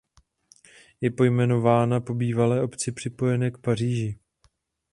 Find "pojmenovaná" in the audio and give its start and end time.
1.11-1.99